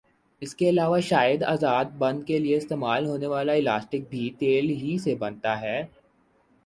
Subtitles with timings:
[0.41, 5.15] اس کے علاوہ شاید آزار بند کیلئے استعمال ہونے والا الاسٹک بھی تیل ہی سے
[5.19, 5.81] بنتا ھے